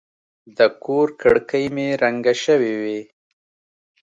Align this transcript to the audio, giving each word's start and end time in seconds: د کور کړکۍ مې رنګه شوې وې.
د 0.57 0.59
کور 0.83 1.07
کړکۍ 1.21 1.65
مې 1.75 1.87
رنګه 2.03 2.33
شوې 2.43 2.73
وې. 2.81 3.01